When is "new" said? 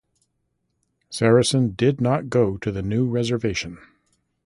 2.81-3.07